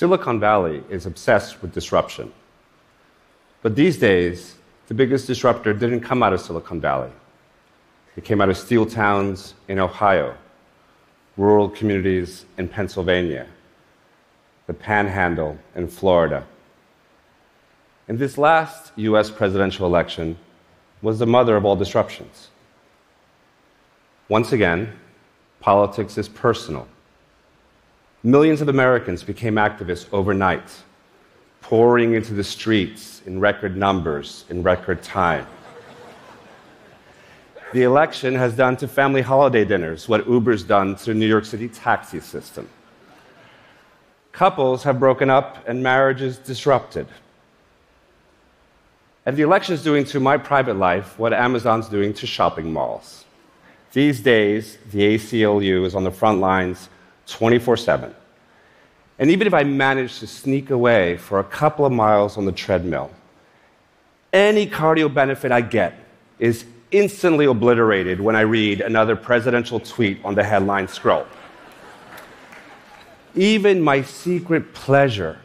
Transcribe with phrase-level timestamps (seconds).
[0.00, 2.32] Silicon Valley is obsessed with disruption.
[3.60, 4.56] But these days,
[4.88, 7.10] the biggest disruptor didn't come out of Silicon Valley.
[8.16, 10.34] It came out of steel towns in Ohio,
[11.36, 13.46] rural communities in Pennsylvania,
[14.66, 16.46] the panhandle in Florida.
[18.08, 20.38] And this last US presidential election
[21.02, 22.48] was the mother of all disruptions.
[24.30, 24.94] Once again,
[25.60, 26.88] politics is personal.
[28.22, 30.70] Millions of Americans became activists overnight,
[31.62, 35.46] pouring into the streets in record numbers in record time.
[37.72, 41.46] The election has done to family holiday dinners what Uber's done to the New York
[41.46, 42.68] City taxi system.
[44.32, 47.06] Couples have broken up and marriages disrupted.
[49.24, 53.24] And the election's doing to my private life what Amazon's doing to shopping malls.
[53.92, 56.90] These days, the ACLU is on the front lines
[57.30, 58.14] 24 7.
[59.18, 62.52] And even if I manage to sneak away for a couple of miles on the
[62.52, 63.10] treadmill,
[64.32, 65.94] any cardio benefit I get
[66.38, 71.26] is instantly obliterated when I read another presidential tweet on the headline scroll.
[73.34, 75.38] Even my secret pleasure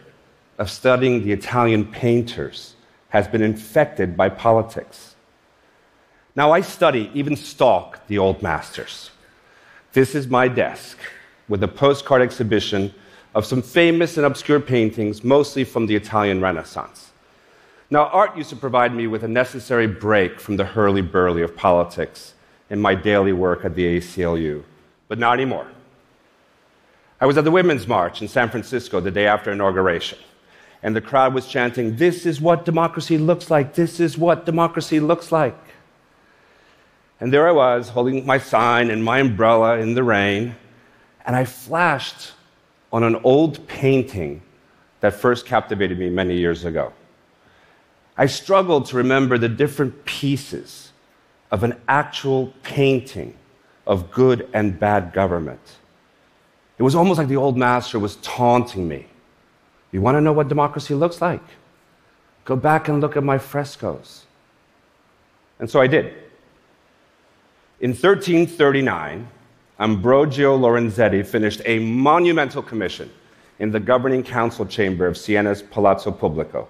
[0.58, 2.76] of studying the Italian painters
[3.10, 5.16] has been infected by politics.
[6.36, 9.12] Now, I study, even stalk, the old masters.
[9.94, 10.98] This is my desk
[11.48, 12.94] with a postcard exhibition
[13.34, 17.12] of some famous and obscure paintings, mostly from the Italian Renaissance.
[17.90, 21.56] Now, art used to provide me with a necessary break from the hurly burly of
[21.56, 22.34] politics
[22.70, 24.64] in my daily work at the ACLU,
[25.08, 25.68] but not anymore.
[27.22, 30.18] I was at the Women's March in San Francisco the day after inauguration,
[30.82, 35.00] and the crowd was chanting, This is what democracy looks like, this is what democracy
[35.00, 35.58] looks like.
[37.20, 40.56] And there I was, holding my sign and my umbrella in the rain,
[41.26, 42.34] and I flashed
[42.92, 44.42] on an old painting
[45.02, 46.94] that first captivated me many years ago.
[48.18, 50.92] I struggled to remember the different pieces
[51.52, 53.36] of an actual painting
[53.86, 55.60] of good and bad government.
[56.78, 59.08] It was almost like the old master was taunting me.
[59.92, 61.44] You want to know what democracy looks like?
[62.44, 64.26] Go back and look at my frescoes.
[65.60, 66.06] And so I did.
[67.80, 69.28] In 1339,
[69.80, 73.12] Ambrogio Lorenzetti finished a monumental commission
[73.60, 76.68] in the governing council chamber of Siena's Palazzo Pubblico.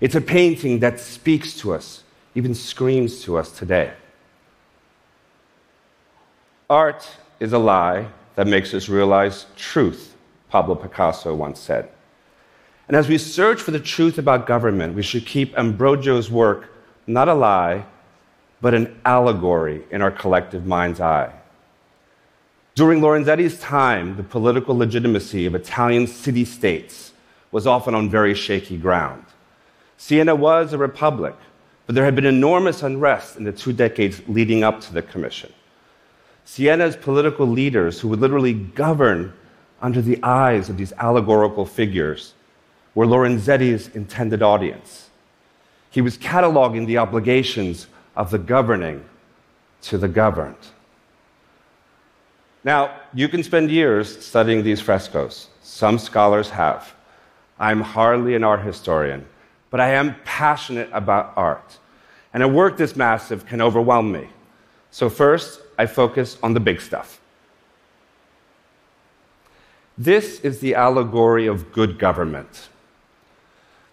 [0.00, 2.02] It's a painting that speaks to us,
[2.34, 3.92] even screams to us today.
[6.68, 7.06] Art
[7.38, 10.16] is a lie that makes us realize truth,
[10.48, 11.88] Pablo Picasso once said.
[12.88, 16.70] And as we search for the truth about government, we should keep Ambrogio's work
[17.06, 17.84] not a lie,
[18.60, 21.32] but an allegory in our collective mind's eye.
[22.74, 27.12] During Lorenzetti's time, the political legitimacy of Italian city states
[27.50, 29.26] was often on very shaky ground.
[29.98, 31.34] Siena was a republic,
[31.84, 35.52] but there had been enormous unrest in the two decades leading up to the commission.
[36.46, 39.34] Siena's political leaders, who would literally govern
[39.82, 42.32] under the eyes of these allegorical figures,
[42.94, 45.10] were Lorenzetti's intended audience.
[45.90, 49.04] He was cataloging the obligations of the governing
[49.82, 50.56] to the governed.
[52.64, 55.48] Now, you can spend years studying these frescoes.
[55.62, 56.94] Some scholars have.
[57.58, 59.26] I'm hardly an art historian,
[59.70, 61.78] but I am passionate about art.
[62.32, 64.28] And a work this massive can overwhelm me.
[64.90, 67.20] So, first, I focus on the big stuff.
[69.98, 72.68] This is the allegory of good government.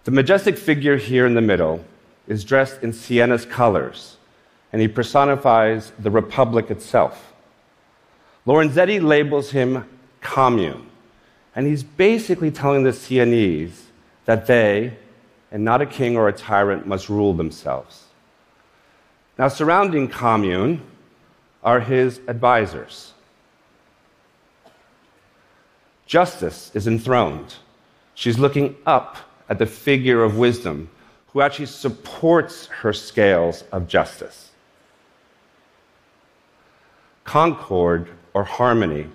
[0.03, 1.83] The majestic figure here in the middle
[2.27, 4.17] is dressed in Siena's colors,
[4.71, 7.33] and he personifies the Republic itself.
[8.45, 9.85] Lorenzetti labels him
[10.21, 10.87] commune,
[11.55, 13.87] and he's basically telling the Sienese
[14.25, 14.93] that they,
[15.51, 18.05] and not a king or a tyrant, must rule themselves.
[19.37, 20.81] Now, surrounding commune
[21.63, 23.13] are his advisors.
[26.05, 27.55] Justice is enthroned.
[28.15, 30.89] She's looking up at the figure of wisdom
[31.27, 34.51] who actually supports her scales of justice.
[37.23, 39.07] Concord, or harmony,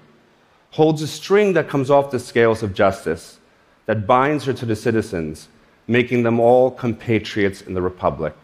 [0.70, 3.38] holds a string that comes off the scales of justice
[3.86, 5.48] that binds her to the citizens,
[5.86, 8.34] making them all compatriots in the Republic.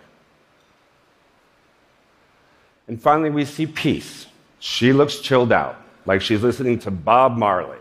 [2.87, 4.27] And finally, we see peace.
[4.59, 7.79] She looks chilled out, like she's listening to Bob Marley.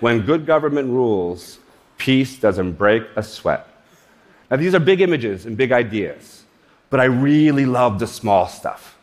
[0.00, 1.58] When good government rules,
[1.98, 3.68] peace doesn't break a sweat.
[4.50, 6.44] Now, these are big images and big ideas,
[6.90, 8.98] but I really love the small stuff.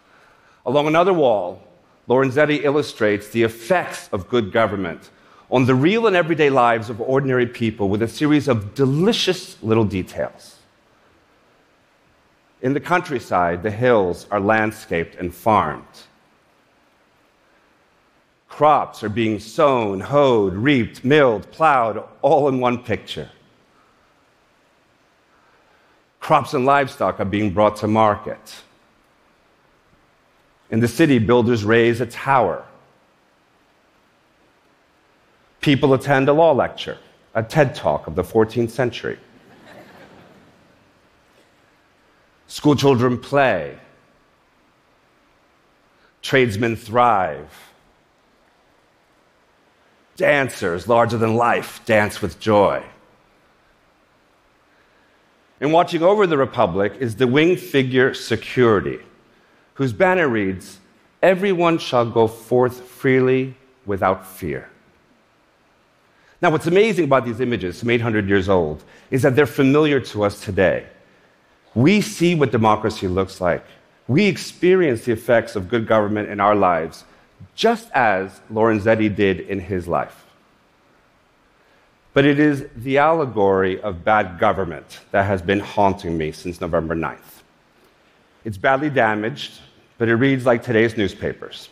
[0.66, 1.62] Along another wall,
[2.12, 5.12] Lorenzetti illustrates the effects of good government
[5.50, 9.86] on the real and everyday lives of ordinary people with a series of delicious little
[9.86, 10.58] details.
[12.62, 15.86] In the countryside, the hills are landscaped and farmed.
[18.50, 23.30] Crops are being sown, hoed, reaped, milled, plowed, all in one picture.
[26.20, 28.64] Crops and livestock are being brought to market.
[30.72, 32.66] In the city, builders raise a tower.
[35.60, 36.98] People attend a law lecture,
[37.36, 39.20] a TED talk of the 14th century.
[42.48, 43.78] School children play.
[46.22, 47.72] Tradesmen thrive.
[50.16, 52.84] Dancers, larger than life, dance with joy.
[55.60, 59.00] And watching over the Republic is the winged figure Security,
[59.82, 60.80] whose banner reads,
[61.24, 64.70] Everyone shall go forth freely without fear.
[66.40, 70.24] Now, what's amazing about these images, some 800 years old, is that they're familiar to
[70.24, 70.86] us today.
[71.74, 73.66] We see what democracy looks like.
[74.08, 77.04] We experience the effects of good government in our lives,
[77.56, 80.28] just as Lorenzetti did in his life.
[82.14, 86.96] But it is the allegory of bad government that has been haunting me since November
[86.96, 87.32] 9th.
[88.44, 89.60] It's badly damaged,
[90.02, 91.70] but it reads like today's newspapers.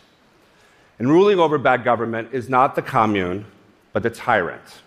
[1.00, 3.44] And ruling over bad government is not the commune,
[3.92, 4.82] but the tyrant.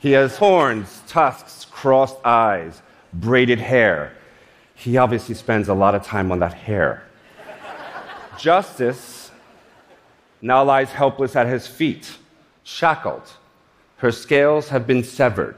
[0.00, 2.82] He has horns, tusks, crossed eyes,
[3.14, 4.12] braided hair.
[4.74, 7.04] He obviously spends a lot of time on that hair.
[8.38, 9.30] Justice
[10.42, 12.18] now lies helpless at his feet,
[12.64, 13.32] shackled
[13.96, 15.56] her scales have been severed.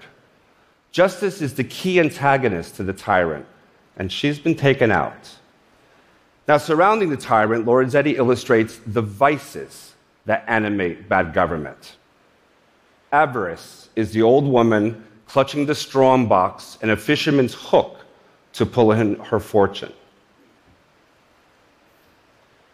[0.92, 3.46] Justice is the key antagonist to the tyrant,
[3.96, 5.38] and she's been taken out.
[6.48, 9.94] Now, surrounding the tyrant, Lorenzetti illustrates the vices
[10.26, 11.96] that animate bad government.
[13.12, 17.98] Avarice is the old woman clutching the strong box and a fisherman's hook
[18.54, 19.92] to pull in her fortune.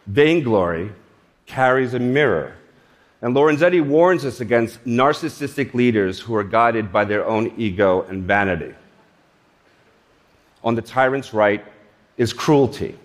[0.07, 0.91] Vainglory
[1.45, 2.55] carries a mirror
[3.21, 8.23] and Lorenzetti warns us against narcissistic leaders who are guided by their own ego and
[8.23, 8.73] vanity.
[10.63, 11.65] On the tyrant's right
[12.17, 12.97] is cruelty.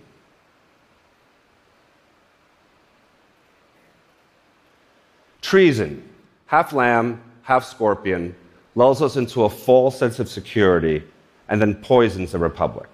[5.45, 6.03] Treason,
[6.47, 8.35] half lamb, half scorpion,
[8.75, 11.03] lulls us into a false sense of security
[11.51, 12.89] and then poisons the republic.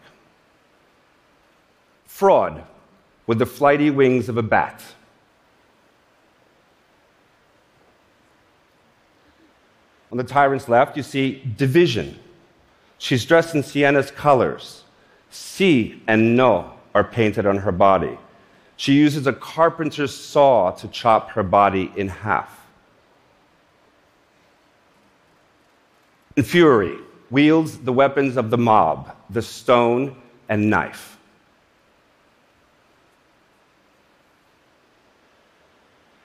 [2.07, 2.65] Fraud,
[3.29, 4.83] with the flighty wings of a bat
[10.11, 12.19] On the tyrant's left, you see division.
[12.99, 14.83] She's dressed in Siena's colors.
[15.31, 18.19] Si and no are painted on her body.
[18.81, 22.67] She uses a carpenter's saw to chop her body in half.
[26.35, 26.97] And Fury
[27.29, 30.17] wields the weapons of the mob the stone
[30.49, 31.19] and knife.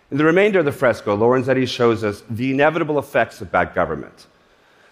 [0.10, 4.28] In the remainder of the fresco, Lorenzetti shows us the inevitable effects of bad government.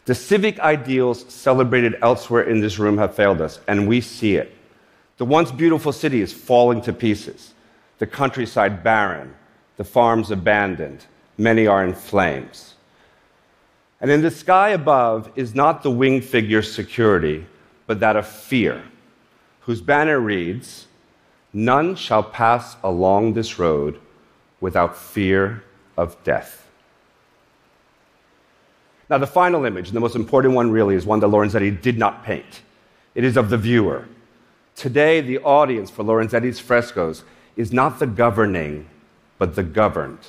[0.03, 4.53] The civic ideals celebrated elsewhere in this room have failed us, and we see it.
[5.17, 7.53] The once beautiful city is falling to pieces,
[7.99, 9.35] the countryside barren,
[9.77, 11.05] the farms abandoned,
[11.37, 12.75] many are in flames.
[14.01, 17.45] And in the sky above is not the winged figure security,
[17.87, 18.83] but that of fear,
[19.61, 20.87] whose banner reads,
[21.53, 23.99] None shall pass along this road
[24.59, 25.63] without fear
[25.95, 26.67] of death.
[29.09, 31.99] Now, the final image, and the most important one really, is one that Lorenzetti did
[31.99, 32.61] not paint.
[33.13, 34.07] It is of the viewer.
[34.75, 37.23] Today, the audience for Lorenzetti's frescoes
[37.55, 38.87] is not the governing,
[39.37, 40.19] but the governed.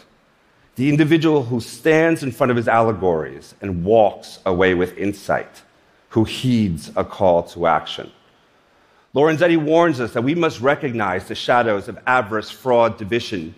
[0.77, 5.63] The individual who stands in front of his allegories and walks away with insight,
[6.11, 8.11] who heeds a call to action.
[9.15, 13.55] Lorenzetti warns us that we must recognize the shadows of avarice, fraud, division,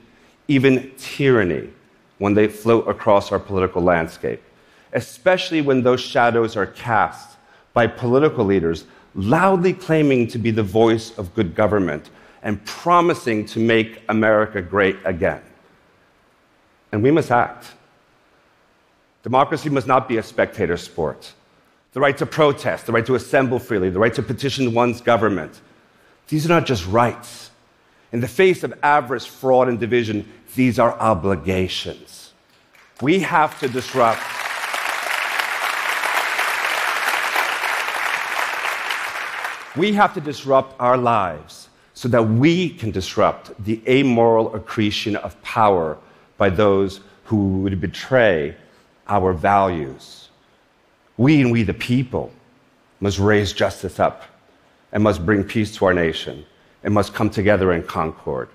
[0.49, 1.71] even tyranny,
[2.19, 4.43] when they float across our political landscape,
[4.93, 7.37] especially when those shadows are cast
[7.73, 8.85] by political leaders
[9.17, 12.11] loudly claiming to be the voice of good government
[12.43, 15.43] and promising to make America great again.
[16.93, 17.73] And we must act.
[19.23, 21.33] Democracy must not be a spectator sport.
[21.95, 25.61] The right to protest, the right to assemble freely, the right to petition one's government.
[26.29, 27.51] These are not just rights.
[28.13, 32.33] In the face of avarice, fraud, and division, these are obligations.
[33.01, 34.21] We have to disrupt.
[39.77, 45.41] We have to disrupt our lives so that we can disrupt the amoral accretion of
[45.43, 45.99] power
[46.39, 48.57] by those who would betray
[49.09, 50.29] our values.
[51.17, 52.33] We and we, the people,
[53.01, 54.23] must raise justice up
[54.93, 56.45] and must bring peace to our nation
[56.83, 58.49] and must come together in concord.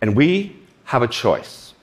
[0.00, 1.74] And we have a choice.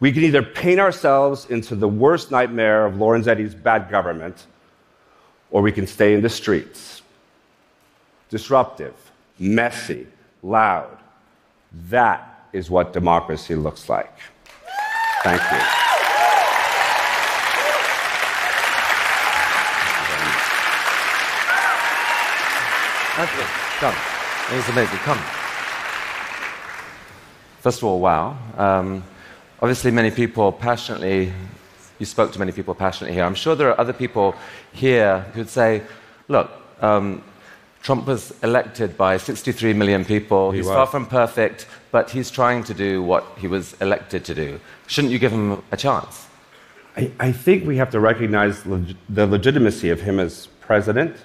[0.00, 4.46] We can either paint ourselves into the worst nightmare of Lorenzetti's bad government,
[5.50, 7.01] or we can stay in the streets.
[8.32, 8.94] Disruptive,
[9.38, 10.06] messy,
[10.42, 10.96] loud.
[11.90, 14.10] That is what democracy looks like.
[15.22, 15.58] Thank you.
[23.20, 23.44] Anthony,
[23.80, 23.94] come.
[24.52, 24.98] It's amazing.
[25.00, 25.18] Come.
[27.60, 28.38] First of all, wow.
[28.56, 29.04] Um,
[29.60, 31.30] obviously, many people passionately,
[31.98, 33.24] you spoke to many people passionately here.
[33.24, 34.34] I'm sure there are other people
[34.72, 35.82] here who'd say,
[36.28, 37.22] look, um,
[37.82, 40.52] Trump was elected by 63 million people.
[40.52, 40.74] He he's was.
[40.74, 44.60] far from perfect, but he's trying to do what he was elected to do.
[44.86, 46.26] Shouldn't you give him a chance?
[46.96, 51.16] I, I think we have to recognize leg- the legitimacy of him as president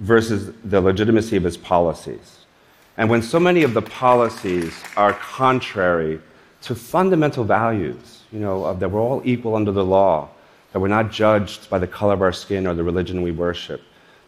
[0.00, 2.46] versus the legitimacy of his policies.
[2.96, 6.20] And when so many of the policies are contrary
[6.62, 10.28] to fundamental values, you know, of that we're all equal under the law,
[10.72, 13.82] that we're not judged by the color of our skin or the religion we worship,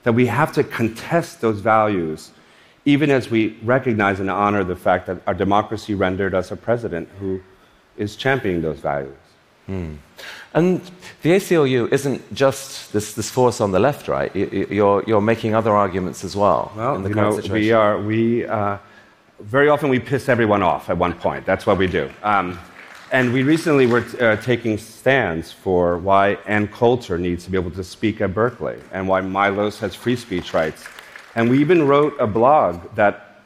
[0.05, 2.31] that we have to contest those values,
[2.85, 7.09] even as we recognize and honor the fact that our democracy rendered us a president
[7.19, 7.41] who
[7.97, 9.17] is championing those values.
[9.67, 10.81] And
[11.23, 14.31] the ACLU isn't just this, this force on the left, right?
[14.37, 17.55] You- you- You're, you're making other arguments as well Well, in the you know, situation.
[17.55, 18.77] we are we uh,
[19.41, 21.45] very often we piss everyone off at one point.
[21.47, 22.09] That's what we do.
[22.23, 22.59] Um,
[23.13, 27.71] and we recently were uh, taking stands for why Ann Coulter needs to be able
[27.73, 30.85] to speak at Berkeley and why Milos has free speech rights.
[31.35, 33.41] And we even wrote a blog that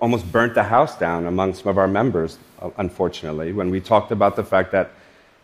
[0.00, 4.12] almost burnt the house down among some of our members, uh, unfortunately, when we talked
[4.12, 4.90] about the fact that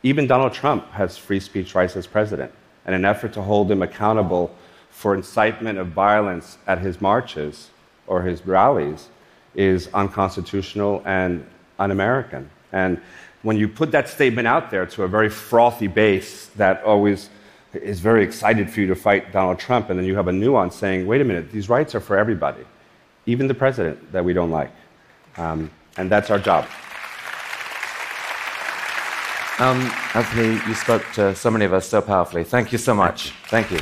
[0.02, 2.52] even Donald Trump has free speech rights as president.
[2.87, 4.54] And an effort to hold him accountable
[4.90, 7.71] for incitement of violence at his marches
[8.06, 9.09] or his rallies
[9.54, 11.47] is unconstitutional and
[11.78, 12.50] un American.
[12.73, 13.00] And
[13.44, 17.28] when you put that statement out there to a very frothy base that always
[17.74, 20.74] is very excited for you to fight Donald Trump, and then you have a nuance
[20.74, 22.64] saying, wait a minute, these rights are for everybody,
[23.26, 24.72] even the president that we don't like.
[25.36, 26.66] Um, and that's our job.
[29.58, 29.78] Um,
[30.14, 32.44] Anthony, you spoke to so many of us so powerfully.
[32.44, 33.30] Thank you so much.
[33.48, 33.78] Thank you.